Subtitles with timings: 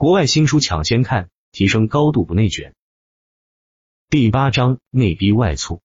[0.00, 2.72] 国外新书抢先看，提升高度不内卷。
[4.08, 5.82] 第八章内逼外促。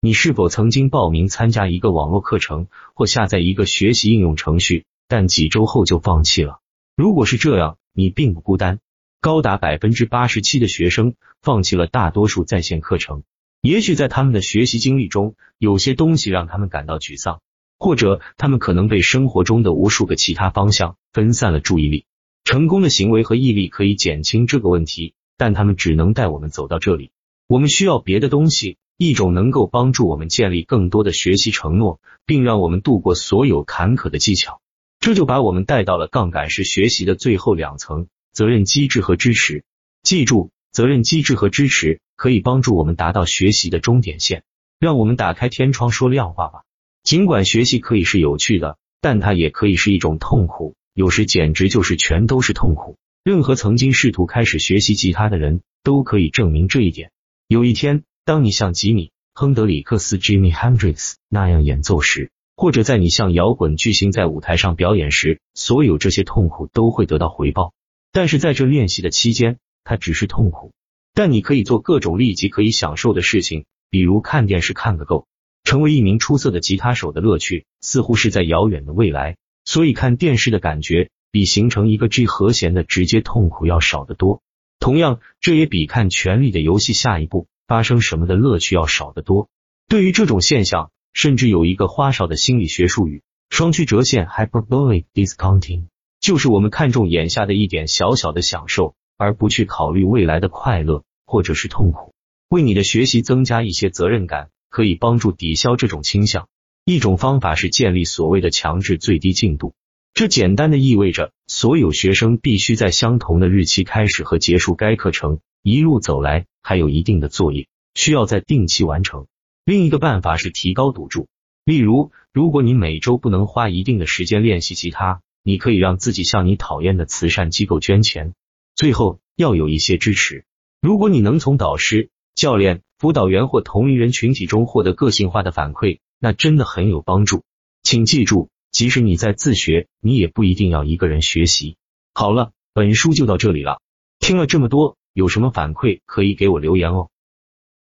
[0.00, 6.60] 你是否曾经报名参加一个网络课程或下载一个学习应用程序，但几周后就放弃了？
[6.96, 8.80] 如果是这样，你并不孤单。
[9.20, 13.22] 高达百分之八十七的学生放弃了大多数在线课程。
[13.60, 17.42] 也许在他们的学习经历中，有些东西让他们感到沮丧，
[17.78, 22.06] 或者他们可能被生活中的无数个其他方向分散了注意力。
[22.48, 27.10] 成功的行为和毅力可以减轻这个问题，但他们只能带我们走到这里。
[27.46, 34.62] 我们需要别的东西，一种能够帮助我们建立更多的学习承诺，并让我们度过所有坎坷的技巧。
[34.98, 39.62] 这就把我们带到了杠杆式学习的最后两层：责任机制和支持。
[40.02, 44.42] 记住，责任机制和支持可以帮助我们达到学习的终点线。
[44.80, 46.62] 让我们打开天窗说亮话吧。
[47.02, 50.76] 尽管学习可以是有趣的，但它也可以是一种痛苦。
[50.98, 52.96] 有时简直就是全都是痛苦。
[53.22, 57.12] 任何曾经试图开始学习吉他的人都可以证明这一点。
[57.46, 67.74] 有一天，当你像吉米·亨德里克斯 （Jimmy Hendrix） 那样演奏时，或者在你像摇滚巨星在舞台上表演时，所有这些痛苦都会得到回报。
[68.10, 70.72] 但是在这练习的期间，它只是痛苦。
[71.14, 75.28] 但你可以做各种立即可以享受的事情，比如看电视看个够。
[75.62, 79.36] 成为一名出色的吉他手的乐趣似乎是在遥远的未来。
[79.68, 84.40] 所以看电视的感觉比形成一个 G 和弦的直接痛苦要少得多。
[84.80, 89.50] 同样，这也比看《权力的游戏》下一步发生什么的乐趣要少得多。
[89.86, 95.88] 对于这种现象，甚至有一个花哨的心理学术语——双曲折线 （hyperbolic discounting），
[96.18, 102.14] 就是我们看重眼下的一点小小的享受，而不去考虑未来的快乐或者是痛苦。
[102.48, 106.48] 为你的学习增加一些责任感，可以帮助抵消这种倾向。
[106.88, 109.74] 一种方法是建立所谓的强制最低进度，
[110.14, 115.40] 这简单的意味着所有学生必须在相同的日期开始和结束该课程。
[115.62, 119.26] 一路走来，还有一定的作业需要在定期完成。
[119.66, 121.28] 另一个办法是提高赌注，
[121.62, 128.32] 例如，如果你每周不能花一定的时间练习吉他，你可以让自己向你讨厌的慈善机构捐钱。
[128.74, 130.46] 最后，要有一些支持。
[130.80, 136.00] 如果你能从导师、教练、辅导员或同龄人群体中获得个性化的反馈。
[136.18, 137.44] 那真的很有帮助，
[137.84, 141.76] 请记住，即使你在自学，你也不一定要一个人学习。
[142.12, 143.80] 好了，本书就到这里了。
[144.18, 147.08] 听了这么多，有什么反馈可以给我留言哦。